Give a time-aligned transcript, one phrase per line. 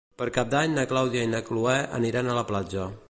[0.19, 2.89] Per Cap d'Any na Clàudia i na Cloè aniran a la platja.